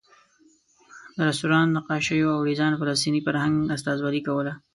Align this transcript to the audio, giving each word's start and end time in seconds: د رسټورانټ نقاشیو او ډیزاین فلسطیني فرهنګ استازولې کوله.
د 1.15 1.17
رسټورانټ 1.27 1.69
نقاشیو 1.77 2.35
او 2.35 2.41
ډیزاین 2.49 2.73
فلسطیني 2.81 3.21
فرهنګ 3.27 3.55
استازولې 3.75 4.21
کوله. 4.27 4.53